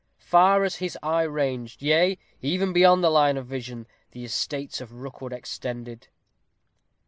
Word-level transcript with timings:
Far 0.17 0.63
as 0.63 0.77
his 0.77 0.97
eye 1.03 1.21
ranged, 1.21 1.83
yea, 1.83 2.17
even 2.41 2.73
beyond 2.73 3.03
the 3.03 3.11
line 3.11 3.37
of 3.37 3.45
vision, 3.45 3.85
the 4.13 4.25
estates 4.25 4.81
of 4.81 4.91
Rookwood 4.93 5.31
extended. 5.31 6.07